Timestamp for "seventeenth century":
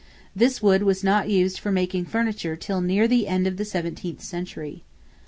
3.65-4.83